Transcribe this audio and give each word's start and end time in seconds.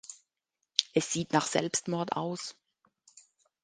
Es 0.95 1.13
sieht 1.13 1.31
nach 1.31 1.45
Selbstmord 1.45 2.13
aus. 2.13 2.55